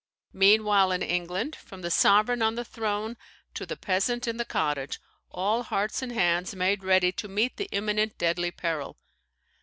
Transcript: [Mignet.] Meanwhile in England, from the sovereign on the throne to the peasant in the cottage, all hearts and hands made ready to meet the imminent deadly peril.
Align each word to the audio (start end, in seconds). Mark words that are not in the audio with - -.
[Mignet.] 0.33 0.39
Meanwhile 0.39 0.91
in 0.93 1.01
England, 1.03 1.55
from 1.55 1.83
the 1.83 1.91
sovereign 1.91 2.41
on 2.41 2.55
the 2.55 2.65
throne 2.65 3.17
to 3.53 3.67
the 3.67 3.77
peasant 3.77 4.27
in 4.27 4.37
the 4.37 4.45
cottage, 4.45 4.99
all 5.29 5.61
hearts 5.61 6.01
and 6.01 6.11
hands 6.11 6.55
made 6.55 6.83
ready 6.83 7.11
to 7.11 7.27
meet 7.27 7.57
the 7.57 7.69
imminent 7.71 8.17
deadly 8.17 8.49
peril. 8.49 8.97